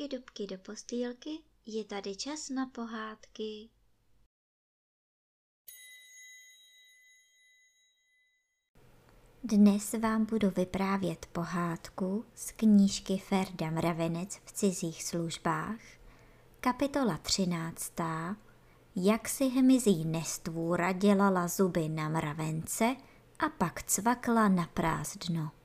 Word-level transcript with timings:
dubky, 0.00 0.16
dubky 0.16 0.46
do 0.46 0.58
postýlky, 0.58 1.30
je 1.66 1.84
tady 1.84 2.16
čas 2.16 2.48
na 2.48 2.66
pohádky. 2.66 3.68
Dnes 9.44 9.92
vám 9.92 10.26
budu 10.26 10.50
vyprávět 10.50 11.26
pohádku 11.26 12.24
z 12.34 12.52
knížky 12.52 13.18
Ferda 13.18 13.70
Mravenec 13.70 14.36
v 14.44 14.52
cizích 14.52 15.04
službách, 15.04 15.80
kapitola 16.60 17.18
13. 17.18 17.92
Jak 18.96 19.28
si 19.28 19.48
hmyzí 19.48 20.04
nestvůra 20.04 20.92
dělala 20.92 21.48
zuby 21.48 21.88
na 21.88 22.08
mravence 22.08 22.96
a 23.38 23.48
pak 23.48 23.82
cvakla 23.82 24.48
na 24.48 24.66
prázdno. 24.66 25.59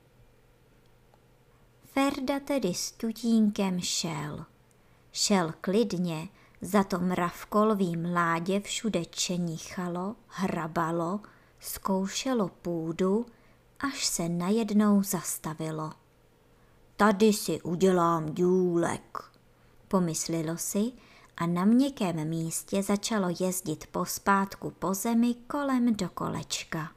Ferda 1.98 2.40
tedy 2.40 2.74
s 2.74 2.92
tutínkem 2.92 3.80
šel. 3.80 4.44
Šel 5.12 5.54
klidně, 5.60 6.28
za 6.60 6.84
to 6.84 6.98
mravkolový 6.98 7.96
mládě 7.96 8.60
všude 8.60 9.04
čenichalo, 9.04 10.16
hrabalo, 10.26 11.20
zkoušelo 11.60 12.48
půdu, 12.48 13.26
až 13.80 14.06
se 14.06 14.28
najednou 14.28 15.02
zastavilo. 15.02 15.92
Tady 16.96 17.32
si 17.32 17.60
udělám 17.60 18.34
důlek, 18.34 19.18
pomyslilo 19.88 20.56
si 20.56 20.92
a 21.36 21.46
na 21.46 21.64
měkkém 21.64 22.28
místě 22.28 22.82
začalo 22.82 23.28
jezdit 23.40 23.86
pospátku 23.86 24.70
po 24.70 24.94
zemi 24.94 25.34
kolem 25.34 25.96
do 25.96 26.08
kolečka. 26.08 26.92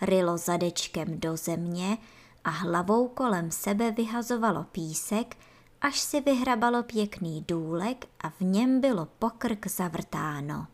Rylo 0.00 0.38
zadečkem 0.38 1.20
do 1.20 1.36
země 1.36 1.98
a 2.44 2.50
hlavou 2.50 3.08
kolem 3.08 3.50
sebe 3.50 3.90
vyhazovalo 3.90 4.64
písek, 4.64 5.36
až 5.80 6.00
si 6.00 6.20
vyhrabalo 6.20 6.82
pěkný 6.82 7.44
důlek 7.48 8.06
a 8.20 8.30
v 8.30 8.40
něm 8.40 8.80
bylo 8.80 9.08
pokrk 9.18 9.66
zavrtáno. 9.66 10.66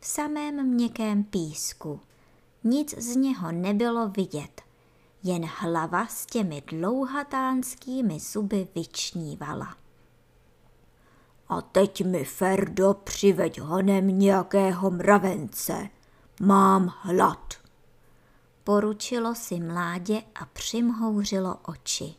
V 0.00 0.06
samém 0.06 0.66
měkkém 0.66 1.24
písku. 1.24 2.00
Nic 2.64 2.98
z 2.98 3.16
něho 3.16 3.52
nebylo 3.52 4.08
vidět, 4.08 4.62
jen 5.22 5.44
hlava 5.58 6.06
s 6.06 6.26
těmi 6.26 6.62
dlouhatánskými 6.66 8.20
zuby 8.20 8.68
vyčnívala. 8.74 9.76
A 11.48 11.60
teď 11.60 12.04
mi, 12.04 12.24
Ferdo, 12.24 12.94
přiveď 12.94 13.60
honem 13.60 14.18
nějakého 14.18 14.90
mravence. 14.90 15.88
Mám 16.40 16.94
hlad 17.00 17.54
poručilo 18.64 19.34
si 19.34 19.60
mládě 19.60 20.22
a 20.34 20.44
přimhouřilo 20.44 21.56
oči. 21.62 22.14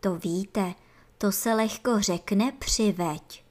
To 0.00 0.14
víte, 0.14 0.74
to 1.18 1.32
se 1.32 1.54
lehko 1.54 2.00
řekne 2.00 2.52
přiveď. 2.52 3.44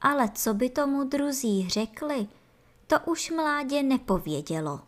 Ale 0.00 0.28
co 0.34 0.54
by 0.54 0.70
tomu 0.70 1.04
druzí 1.04 1.68
řekli, 1.68 2.26
to 2.86 2.96
už 3.06 3.30
mládě 3.30 3.82
nepovědělo. 3.82 4.80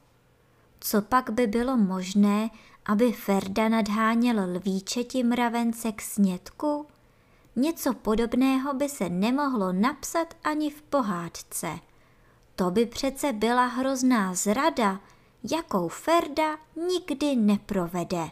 Co 0.80 1.02
pak 1.02 1.30
by 1.30 1.46
bylo 1.46 1.76
možné, 1.76 2.50
aby 2.86 3.12
Ferda 3.12 3.68
nadháněl 3.68 4.36
lvíčeti 4.56 5.24
mravence 5.24 5.92
k 5.92 6.02
snědku? 6.02 6.86
Něco 7.56 7.94
podobného 7.94 8.74
by 8.74 8.88
se 8.88 9.08
nemohlo 9.08 9.72
napsat 9.72 10.34
ani 10.44 10.70
v 10.70 10.82
pohádce. 10.82 11.78
To 12.56 12.70
by 12.70 12.86
přece 12.86 13.32
byla 13.32 13.66
hrozná 13.66 14.34
zrada, 14.34 15.00
jakou 15.44 15.88
Ferda 15.88 16.58
nikdy 16.88 17.36
neprovede. 17.36 18.30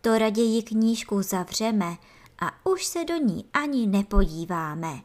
To 0.00 0.18
raději 0.18 0.62
knížku 0.62 1.22
zavřeme 1.22 1.96
a 2.38 2.66
už 2.66 2.84
se 2.84 3.04
do 3.04 3.16
ní 3.16 3.44
ani 3.52 3.86
nepodíváme. 3.86 5.00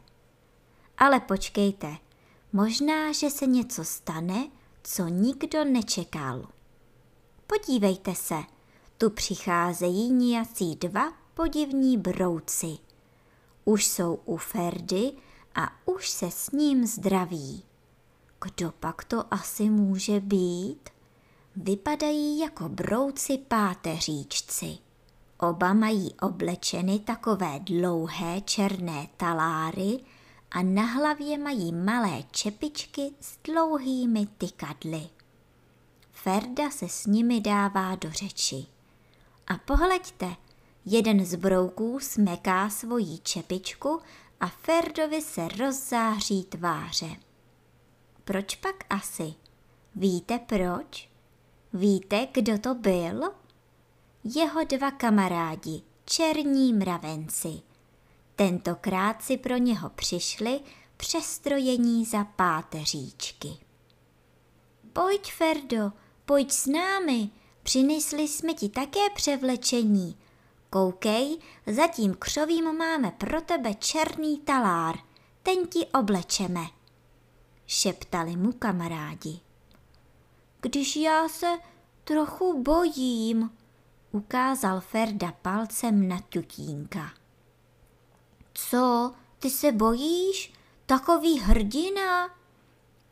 Ale 0.98 1.20
počkejte, 1.20 1.98
možná, 2.54 3.12
že 3.12 3.30
se 3.30 3.46
něco 3.46 3.84
stane, 3.84 4.48
co 4.84 5.08
nikdo 5.08 5.64
nečekal. 5.64 6.48
Podívejte 7.48 8.16
se, 8.16 8.36
tu 8.98 9.10
přicházejí 9.10 10.12
nějací 10.12 10.76
dva 10.76 11.14
podivní 11.34 11.98
brouci. 11.98 12.78
Už 13.66 13.88
jsou 13.88 14.20
u 14.26 14.38
Ferdy 14.38 15.12
a 15.56 15.72
už 15.86 16.10
se 16.10 16.32
s 16.32 16.52
ním 16.52 16.86
zdraví. 16.86 17.64
Kdo 18.46 18.74
pak 18.80 19.04
to 19.04 19.34
asi 19.34 19.70
může 19.70 20.20
být? 20.20 20.90
Vypadají 21.64 22.40
jako 22.40 22.70
brouci 22.70 23.38
páteříčci. 23.38 24.78
Oba 25.38 25.74
mají 25.74 26.14
oblečeny 26.22 27.00
takové 27.00 27.60
dlouhé 27.60 28.42
černé 28.42 29.08
taláry 29.18 30.00
a 30.52 30.62
na 30.62 30.84
hlavě 30.86 31.38
mají 31.38 31.72
malé 31.72 32.24
čepičky 32.32 33.12
s 33.20 33.38
dlouhými 33.44 34.28
tykadly. 34.38 35.10
Ferda 36.12 36.70
se 36.70 36.90
s 36.90 37.06
nimi 37.06 37.42
dává 37.42 37.96
do 37.96 38.12
řeči. 38.12 38.66
A 39.48 39.58
pohleďte, 39.58 40.36
jeden 40.86 41.26
z 41.26 41.36
brouků 41.36 42.00
smeká 42.00 42.70
svoji 42.70 43.18
čepičku 43.18 44.02
a 44.40 44.48
Ferdovi 44.48 45.22
se 45.22 45.48
rozzáří 45.48 46.44
tváře. 46.44 47.10
Proč 48.24 48.56
pak 48.56 48.76
asi? 48.90 49.34
Víte 49.96 50.40
proč? 50.40 51.09
Víte, 51.74 52.28
kdo 52.32 52.58
to 52.58 52.76
byl? 52.76 53.32
Jeho 54.24 54.64
dva 54.64 54.92
kamarádi, 54.92 55.82
černí 56.06 56.74
mravenci. 56.74 57.62
Tentokrát 58.36 59.24
si 59.24 59.38
pro 59.38 59.58
něho 59.58 59.90
přišli 59.90 60.60
přestrojení 60.98 62.06
za 62.06 62.24
páteříčky. 62.24 63.50
Pojď, 64.94 65.34
Ferdo, 65.34 65.92
pojď 66.26 66.52
s 66.52 66.66
námi, 66.66 67.30
přinesli 67.64 68.28
jsme 68.28 68.54
ti 68.54 68.70
také 68.70 69.10
převlečení. 69.16 70.18
Koukej, 70.70 71.38
za 71.68 71.88
tím 71.88 72.16
křovím 72.20 72.78
máme 72.78 73.12
pro 73.12 73.42
tebe 73.42 73.74
černý 73.74 74.38
talár, 74.38 74.96
ten 75.44 75.68
ti 75.68 75.86
oblečeme. 75.86 76.66
Šeptali 77.68 78.36
mu 78.36 78.52
kamarádi 78.52 79.40
když 80.62 80.96
já 80.96 81.30
se 81.30 81.58
trochu 82.04 82.64
bojím, 82.64 83.52
ukázal 84.12 84.82
Ferda 84.82 85.32
palcem 85.42 86.08
na 86.08 86.20
tutínka. 86.30 87.12
Co, 88.54 89.14
ty 89.40 89.50
se 89.50 89.72
bojíš? 89.72 90.54
Takový 90.86 91.40
hrdina? 91.40 92.30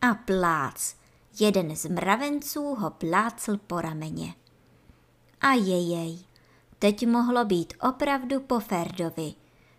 A 0.02 0.13
plác, 0.25 0.96
jeden 1.40 1.75
z 1.75 1.86
mravenců 1.86 2.75
ho 2.75 2.90
plácl 2.90 3.57
po 3.57 3.81
rameně. 3.81 4.34
A 5.41 5.53
jejej, 5.53 6.19
teď 6.80 7.07
mohlo 7.07 7.46
být 7.46 7.74
opravdu 7.81 8.40
po 8.40 8.59
Ferdovi. 8.59 9.34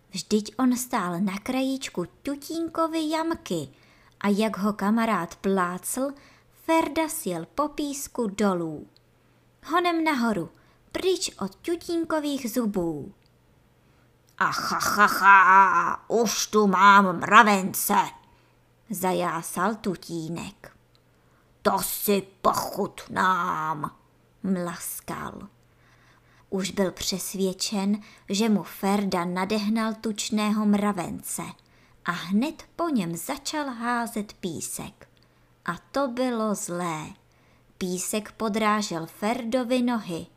Vždyť 0.09 0.53
on 0.57 0.77
stál 0.77 1.19
na 1.19 1.37
krajíčku 1.37 2.05
tutínkovy 2.23 3.09
jamky 3.09 3.69
a 4.19 4.27
jak 4.27 4.57
ho 4.57 4.73
kamarád 4.73 5.35
plácl, 5.35 6.11
Ferda 6.69 7.09
sjel 7.09 7.47
po 7.55 7.67
písku 7.67 8.27
dolů. 8.27 8.87
Honem 9.65 10.03
nahoru, 10.03 10.49
pryč 10.91 11.31
od 11.39 11.55
tutínkových 11.55 12.51
zubů. 12.51 13.13
Acha, 14.37 14.79
ha, 14.79 15.05
ha, 15.05 16.05
už 16.09 16.47
tu 16.47 16.67
mám 16.67 17.19
mravence, 17.19 17.95
zajásal 18.89 19.75
tutínek. 19.75 20.77
To 21.61 21.79
si 21.79 22.27
pochutnám, 22.41 23.95
mlaskal. 24.43 25.47
Už 26.49 26.71
byl 26.71 26.91
přesvědčen, 26.91 28.01
že 28.29 28.49
mu 28.49 28.63
Ferda 28.63 29.25
nadehnal 29.25 29.93
tučného 29.93 30.65
mravence 30.65 31.43
a 32.05 32.11
hned 32.11 32.63
po 32.75 32.89
něm 32.89 33.15
začal 33.15 33.69
házet 33.69 34.33
písek. 34.33 35.08
A 35.69 35.75
to 35.91 36.07
bylo 36.07 36.55
zlé. 36.55 37.05
Písek 37.77 38.31
podrážel 38.31 39.05
Ferdovi 39.05 39.81
nohy. 39.81 40.27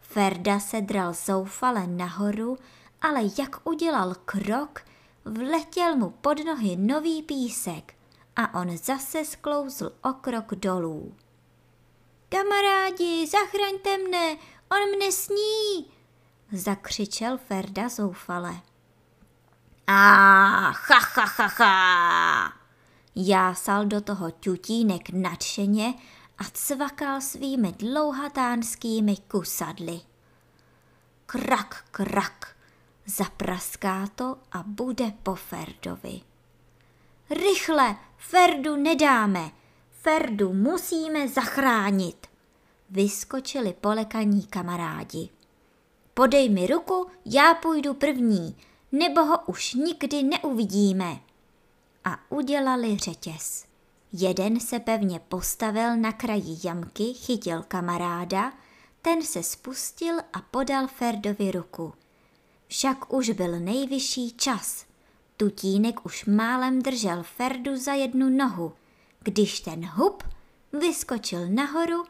Ferda 0.00 0.60
se 0.60 0.80
dral 0.80 1.12
zoufale 1.12 1.86
nahoru, 1.86 2.58
ale 3.02 3.20
jak 3.38 3.60
udělal 3.64 4.14
krok, 4.24 4.80
vletěl 5.24 5.96
mu 5.96 6.10
pod 6.10 6.44
nohy 6.44 6.76
nový 6.76 7.22
písek 7.22 7.94
a 8.36 8.60
on 8.60 8.76
zase 8.76 9.24
sklouzl 9.24 9.92
o 10.02 10.12
krok 10.12 10.54
dolů. 10.54 11.14
Kamarádi, 12.28 13.26
zachraňte 13.26 13.98
mne, 13.98 14.36
on 14.70 14.96
mne 14.96 15.12
sní, 15.12 15.90
zakřičel 16.52 17.38
Ferda 17.38 17.88
zoufale. 17.88 18.60
A 19.86 19.92
ha, 19.92 20.98
ha, 21.14 21.24
ha, 21.24 21.46
ha, 21.46 22.52
Jásal 23.16 23.86
do 23.86 24.00
toho 24.00 24.30
tutínek 24.30 25.10
nadšeně 25.10 25.94
a 26.38 26.44
cvakal 26.52 27.20
svými 27.20 27.72
dlouhatánskými 27.72 29.16
kusadly. 29.16 30.00
Krak, 31.26 31.84
krak, 31.90 32.56
zapraská 33.06 34.06
to 34.14 34.38
a 34.52 34.62
bude 34.66 35.12
po 35.22 35.34
Ferdovi. 35.34 36.20
Rychle, 37.30 37.96
Ferdu 38.16 38.76
nedáme, 38.76 39.50
Ferdu 39.90 40.52
musíme 40.52 41.28
zachránit, 41.28 42.26
vyskočili 42.90 43.72
polekaní 43.80 44.42
kamarádi. 44.42 45.28
Podej 46.14 46.48
mi 46.48 46.66
ruku, 46.66 47.06
já 47.24 47.54
půjdu 47.54 47.94
první, 47.94 48.56
nebo 48.92 49.24
ho 49.24 49.38
už 49.46 49.74
nikdy 49.74 50.22
neuvidíme. 50.22 51.25
A 52.06 52.18
udělali 52.28 52.98
řetěz. 52.98 53.66
Jeden 54.12 54.60
se 54.60 54.80
pevně 54.80 55.20
postavil 55.20 55.96
na 55.96 56.12
kraji 56.12 56.58
jamky, 56.64 57.14
chytil 57.14 57.62
kamaráda, 57.62 58.52
ten 59.02 59.22
se 59.22 59.42
spustil 59.42 60.18
a 60.32 60.40
podal 60.50 60.86
Ferdovi 60.86 61.50
ruku. 61.50 61.94
Však 62.68 63.12
už 63.12 63.30
byl 63.30 63.60
nejvyšší 63.60 64.32
čas. 64.32 64.86
Tutínek 65.36 66.06
už 66.06 66.24
málem 66.24 66.82
držel 66.82 67.22
Ferdu 67.22 67.76
za 67.76 67.92
jednu 67.92 68.30
nohu, 68.30 68.72
když 69.20 69.60
ten 69.60 69.86
hub 69.86 70.22
vyskočil 70.72 71.48
nahoru, 71.48 72.04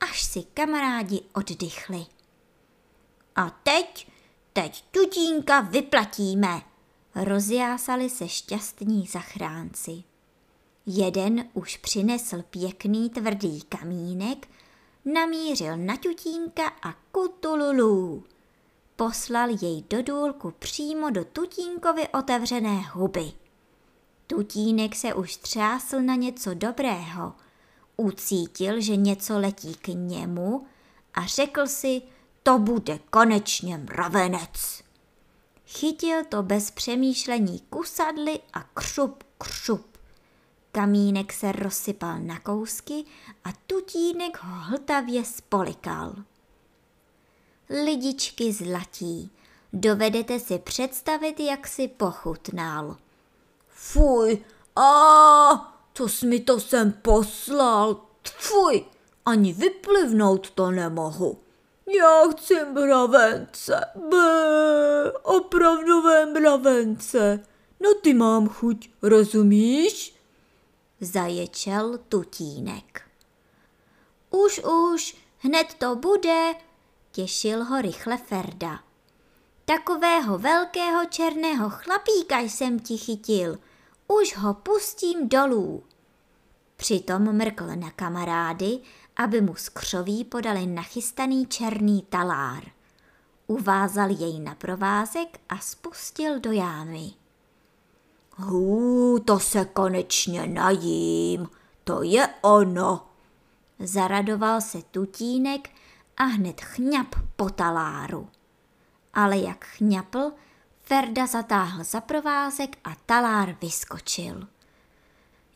až 0.00 0.22
si 0.22 0.42
kamarádi 0.42 1.22
oddychli. 1.32 2.06
A 3.36 3.50
teď, 3.50 4.08
teď 4.52 4.84
tutínka 4.90 5.60
vyplatíme, 5.60 6.62
rozjásali 7.16 8.10
se 8.10 8.28
šťastní 8.28 9.06
zachránci. 9.06 10.02
Jeden 10.86 11.48
už 11.54 11.76
přinesl 11.76 12.42
pěkný 12.42 13.10
tvrdý 13.10 13.62
kamínek, 13.62 14.48
namířil 15.04 15.76
na 15.76 15.96
tutínka 15.96 16.66
a 16.82 16.94
kutululů. 17.12 18.24
Poslal 18.96 19.48
jej 19.50 19.84
do 19.90 20.02
důlku 20.02 20.54
přímo 20.58 21.10
do 21.10 21.24
tutínkovi 21.24 22.08
otevřené 22.08 22.82
huby. 22.92 23.32
Tutínek 24.26 24.96
se 24.96 25.14
už 25.14 25.36
třásl 25.36 26.00
na 26.00 26.14
něco 26.14 26.54
dobrého. 26.54 27.32
Ucítil, 27.96 28.80
že 28.80 28.96
něco 28.96 29.38
letí 29.38 29.74
k 29.74 29.88
němu 29.88 30.66
a 31.14 31.26
řekl 31.26 31.66
si, 31.66 32.02
to 32.42 32.58
bude 32.58 32.98
konečně 33.10 33.78
mravenec. 33.78 34.85
Chytil 35.66 36.24
to 36.24 36.42
bez 36.42 36.70
přemýšlení 36.70 37.60
kusadly 37.60 38.40
a 38.52 38.62
křup, 38.62 39.24
křup. 39.38 39.98
Kamínek 40.72 41.32
se 41.32 41.52
rozsypal 41.52 42.18
na 42.18 42.40
kousky 42.40 43.04
a 43.44 43.48
tutínek 43.66 44.38
ho 44.42 44.60
hltavě 44.60 45.24
spolikal. 45.24 46.14
Lidičky 47.84 48.52
zlatí, 48.52 49.30
dovedete 49.72 50.40
si 50.40 50.58
představit, 50.58 51.40
jak 51.40 51.66
si 51.66 51.88
pochutnal. 51.88 52.96
Fuj, 53.68 54.44
a 54.76 55.76
to 55.92 56.08
jsi 56.08 56.26
mi 56.26 56.40
to 56.40 56.60
sem 56.60 56.92
poslal. 56.92 58.00
Fuj, 58.38 58.84
ani 59.24 59.52
vyplivnout 59.52 60.50
to 60.50 60.70
nemohu. 60.70 61.38
Já 61.86 62.28
chci 62.30 62.54
mravence, 62.64 63.80
bé, 63.94 65.12
opravdové 65.22 66.26
mravence. 66.26 67.40
No 67.80 67.94
ty 67.94 68.14
mám 68.14 68.48
chuť, 68.48 68.90
rozumíš? 69.02 70.16
zaječel 71.00 71.98
tutínek. 72.08 73.02
Už, 74.30 74.60
už, 74.64 75.16
hned 75.38 75.74
to 75.74 75.96
bude, 75.96 76.54
těšil 77.12 77.64
ho 77.64 77.82
rychle 77.82 78.16
Ferda. 78.16 78.80
Takového 79.64 80.38
velkého 80.38 81.04
černého 81.04 81.70
chlapíka 81.70 82.38
jsem 82.38 82.80
ti 82.80 82.96
chytil, 82.96 83.58
už 84.08 84.36
ho 84.36 84.54
pustím 84.54 85.28
dolů. 85.28 85.84
Přitom 86.76 87.32
mrkl 87.32 87.66
na 87.76 87.90
kamarády, 87.90 88.78
aby 89.16 89.40
mu 89.40 89.54
z 89.54 89.68
křoví 89.68 90.24
podali 90.24 90.66
nachystaný 90.66 91.46
černý 91.46 92.02
talár. 92.02 92.64
Uvázal 93.46 94.10
jej 94.10 94.40
na 94.40 94.54
provázek 94.54 95.40
a 95.48 95.58
spustil 95.58 96.40
do 96.40 96.52
jámy. 96.52 97.12
Hů, 98.36 99.18
to 99.24 99.38
se 99.40 99.64
konečně 99.64 100.46
najím, 100.46 101.48
to 101.84 102.02
je 102.02 102.28
ono. 102.40 103.06
Zaradoval 103.78 104.60
se 104.60 104.82
tutínek 104.82 105.70
a 106.16 106.24
hned 106.24 106.60
chňap 106.60 107.14
po 107.36 107.50
taláru. 107.50 108.28
Ale 109.14 109.38
jak 109.38 109.64
chňapl, 109.64 110.32
Ferda 110.82 111.26
zatáhl 111.26 111.84
za 111.84 112.00
provázek 112.00 112.78
a 112.84 112.90
talár 113.06 113.56
vyskočil. 113.62 114.48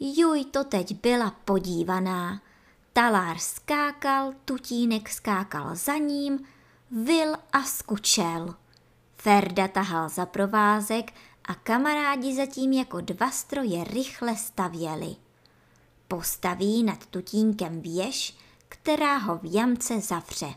Juj, 0.00 0.44
to 0.44 0.64
teď 0.64 1.00
byla 1.00 1.30
podívaná. 1.30 2.42
Talár 2.92 3.38
skákal, 3.38 4.32
tutínek 4.44 5.08
skákal 5.08 5.76
za 5.76 5.96
ním, 5.96 6.38
vil 6.90 7.34
a 7.52 7.62
skučel. 7.62 8.54
Ferda 9.16 9.68
tahal 9.68 10.08
za 10.08 10.26
provázek 10.26 11.12
a 11.44 11.54
kamarádi 11.54 12.34
zatím 12.34 12.72
jako 12.72 13.00
dva 13.00 13.30
stroje 13.30 13.84
rychle 13.84 14.36
stavěli. 14.36 15.16
Postaví 16.08 16.82
nad 16.82 17.06
tutínkem 17.06 17.80
věž, 17.80 18.36
která 18.68 19.16
ho 19.18 19.38
v 19.38 19.54
jamce 19.54 20.00
zavře. 20.00 20.54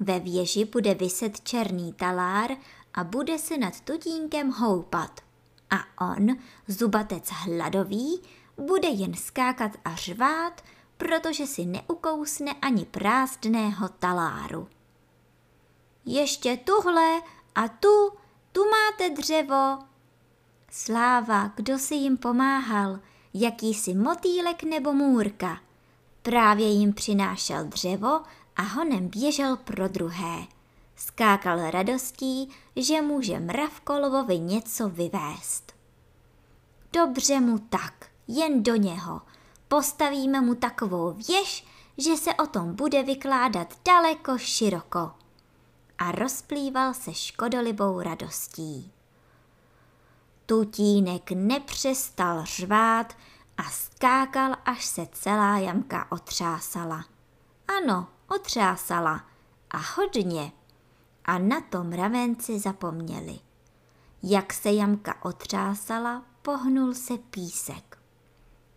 Ve 0.00 0.20
věži 0.20 0.64
bude 0.64 0.94
vyset 0.94 1.40
černý 1.40 1.92
talár 1.92 2.50
a 2.94 3.04
bude 3.04 3.38
se 3.38 3.58
nad 3.58 3.80
tutínkem 3.80 4.50
houpat. 4.50 5.20
A 5.70 6.06
on, 6.10 6.36
zubatec 6.68 7.30
hladový, 7.30 8.22
bude 8.56 8.88
jen 8.88 9.14
skákat 9.14 9.72
a 9.84 9.94
řvát, 9.94 10.62
protože 10.96 11.46
si 11.46 11.66
neukousne 11.66 12.52
ani 12.62 12.84
prázdného 12.84 13.88
taláru. 13.88 14.68
Ještě 16.04 16.56
tuhle 16.56 17.22
a 17.54 17.68
tu, 17.68 18.12
tu 18.52 18.60
máte 18.70 19.10
dřevo, 19.10 19.78
Sláva, 20.70 21.52
kdo 21.56 21.78
si 21.78 21.94
jim 21.94 22.16
pomáhal, 22.16 22.98
jakýsi 23.34 23.94
motýlek 23.94 24.62
nebo 24.62 24.92
můrka. 24.92 25.60
Právě 26.22 26.68
jim 26.68 26.92
přinášel 26.92 27.64
dřevo 27.64 28.20
a 28.56 28.62
honem 28.62 29.08
běžel 29.08 29.56
pro 29.56 29.88
druhé. 29.88 30.46
Skákal 30.96 31.70
radostí, 31.70 32.48
že 32.76 33.02
může 33.02 33.40
mravkolovovi 33.40 34.38
něco 34.38 34.88
vyvést. 34.88 35.72
Dobře 36.92 37.40
mu 37.40 37.58
tak, 37.58 38.06
jen 38.28 38.62
do 38.62 38.76
něho. 38.76 39.20
Postavíme 39.68 40.40
mu 40.40 40.54
takovou 40.54 41.12
věž, 41.12 41.66
že 41.98 42.16
se 42.16 42.34
o 42.34 42.46
tom 42.46 42.74
bude 42.74 43.02
vykládat 43.02 43.74
daleko 43.84 44.38
široko. 44.38 45.12
A 45.98 46.12
rozplýval 46.12 46.94
se 46.94 47.14
škodolibou 47.14 48.00
radostí. 48.00 48.92
Tutínek 50.46 51.30
nepřestal 51.30 52.44
řvát 52.44 53.16
a 53.58 53.62
skákal, 53.62 54.54
až 54.64 54.84
se 54.84 55.06
celá 55.12 55.58
jamka 55.58 56.12
otřásala. 56.12 57.04
Ano, 57.78 58.06
otřásala. 58.28 59.24
A 59.70 59.78
hodně. 59.96 60.52
A 61.24 61.38
na 61.38 61.60
to 61.60 61.84
mravenci 61.84 62.58
zapomněli. 62.58 63.38
Jak 64.22 64.52
se 64.52 64.72
jamka 64.72 65.24
otřásala, 65.24 66.24
pohnul 66.42 66.94
se 66.94 67.18
písek. 67.18 67.95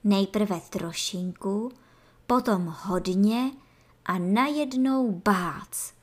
Nejprve 0.03 0.61
trošinku, 0.69 1.71
potom 2.27 2.75
hodně 2.81 3.51
a 4.05 4.17
najednou 4.17 5.11
bác. 5.25 5.93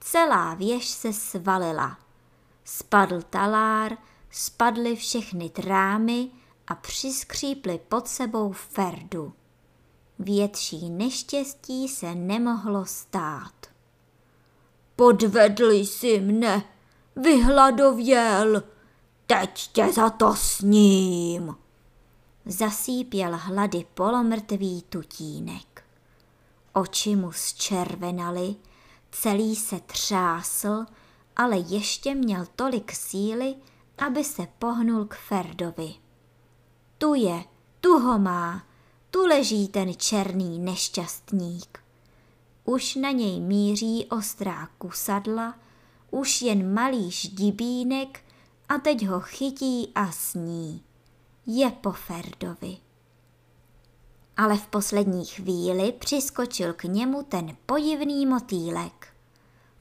Celá 0.00 0.54
věž 0.54 0.88
se 0.88 1.12
svalila. 1.12 1.98
Spadl 2.64 3.22
talár, 3.22 3.96
spadly 4.30 4.96
všechny 4.96 5.50
trámy 5.50 6.30
a 6.66 6.74
přiskříply 6.74 7.80
pod 7.88 8.08
sebou 8.08 8.52
Ferdu. 8.52 9.32
Větší 10.18 10.90
neštěstí 10.90 11.88
se 11.88 12.14
nemohlo 12.14 12.86
stát. 12.86 13.52
Podvedli 14.96 15.86
si 15.86 16.20
mne, 16.20 16.64
vyhladověl, 17.16 18.62
teď 19.26 19.68
tě 19.72 19.92
za 19.92 20.10
to 20.10 20.34
sním. 20.36 21.56
Zasípěl 22.48 23.36
hlady 23.36 23.86
polomrtvý 23.94 24.82
tutínek. 24.88 25.84
Oči 26.72 27.16
mu 27.16 27.32
zčervenaly, 27.32 28.54
celý 29.10 29.56
se 29.56 29.80
třásl, 29.80 30.86
ale 31.36 31.58
ještě 31.58 32.14
měl 32.14 32.46
tolik 32.56 32.92
síly, 32.92 33.54
aby 33.98 34.24
se 34.24 34.46
pohnul 34.58 35.04
k 35.04 35.14
Ferdovi. 35.14 35.94
Tu 36.98 37.14
je, 37.14 37.44
tu 37.80 37.98
ho 37.98 38.18
má, 38.18 38.62
tu 39.10 39.26
leží 39.26 39.68
ten 39.68 39.94
černý 39.94 40.58
nešťastník. 40.58 41.78
Už 42.64 42.94
na 42.94 43.10
něj 43.10 43.40
míří 43.40 44.06
ostrá 44.06 44.68
kusadla, 44.78 45.54
už 46.10 46.42
jen 46.42 46.74
malý 46.74 47.10
ždibínek 47.10 48.20
a 48.68 48.78
teď 48.78 49.06
ho 49.06 49.20
chytí 49.20 49.92
a 49.94 50.12
sní. 50.12 50.85
Je 51.48 51.70
po 51.70 51.92
Ferdovi. 51.92 52.76
Ale 54.36 54.56
v 54.56 54.66
poslední 54.66 55.24
chvíli 55.24 55.92
přiskočil 55.92 56.72
k 56.72 56.84
němu 56.84 57.22
ten 57.22 57.56
podivný 57.66 58.26
motýlek. 58.26 59.08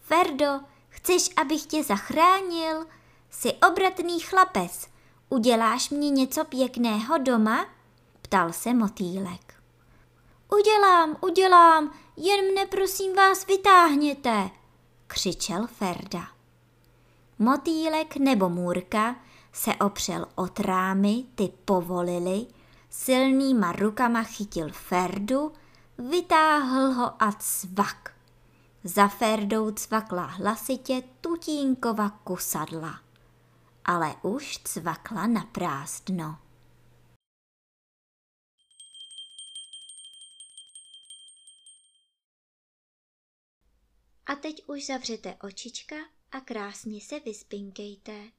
Ferdo, 0.02 0.60
chceš, 0.90 1.30
abych 1.38 1.66
tě 1.66 1.84
zachránil? 1.84 2.86
Jsi 3.30 3.54
obratný 3.54 4.20
chlapec. 4.20 4.88
Uděláš 5.30 5.90
mě 5.90 6.10
něco 6.10 6.46
pěkného 6.46 7.18
doma? 7.18 7.66
Ptal 8.22 8.54
se 8.54 8.74
motýlek. 8.74 9.54
Udělám, 10.60 11.18
udělám, 11.22 11.94
jen 12.18 12.52
mne 12.52 12.66
prosím 12.66 13.16
vás 13.16 13.46
vytáhněte, 13.46 14.50
křičel 15.08 15.68
Ferda. 15.68 16.28
Motýlek 17.40 18.16
nebo 18.16 18.50
můrka 18.50 19.16
se 19.56 19.76
opřel 19.76 20.28
o 20.36 20.48
trámy, 20.48 21.24
ty 21.36 21.52
povolili, 21.66 22.48
silnýma 22.90 23.72
rukama 23.72 24.24
chytil 24.24 24.70
Ferdu, 24.70 25.54
vytáhl 25.98 26.94
ho 26.94 27.24
a 27.24 27.32
cvak. 27.32 28.16
Za 28.84 29.08
Ferdou 29.08 29.72
cvakla 29.72 30.26
hlasitě 30.26 31.04
tutínkova 31.22 32.10
kusadla, 32.10 33.02
ale 33.86 34.16
už 34.22 34.58
cvakla 34.58 35.28
na 35.28 35.44
prázdno. 35.44 36.38
A 44.26 44.36
teď 44.36 44.64
už 44.68 44.86
zavřete 44.86 45.36
očička 45.44 45.96
a 46.32 46.40
krásně 46.40 47.02
se 47.02 47.20
vyspinkejte. 47.20 48.32